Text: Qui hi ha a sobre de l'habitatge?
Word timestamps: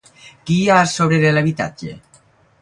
Qui 0.45 0.55
hi 0.61 0.69
ha 0.71 0.77
a 0.85 0.87
sobre 0.93 1.19
de 1.25 1.35
l'habitatge? 1.35 1.95